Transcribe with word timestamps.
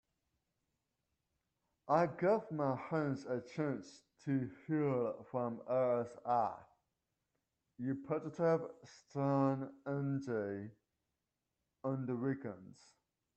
I 1.87 2.07
give 2.07 2.51
my 2.51 2.75
hands 2.89 3.23
a 3.27 3.39
chance 3.39 4.01
to 4.25 4.49
heal 4.65 5.27
from 5.29 5.59
RSI 5.69 6.55
(Repetitive 7.77 8.61
Strain 8.83 9.69
Injury) 9.85 10.71
on 11.83 12.07
the 12.07 12.15
weekends. 12.15 12.95